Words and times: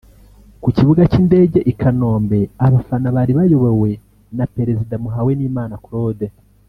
Ku 0.61 0.69
kibuga 0.75 1.01
cy’indege 1.11 1.59
i 1.71 1.73
Kanombe 1.79 2.39
abafana 2.65 3.07
bari 3.15 3.31
bayobowe 3.37 3.91
na 4.37 4.45
perezida 4.55 4.95
Muhawenimana 5.03 5.81
Claude 5.85 6.27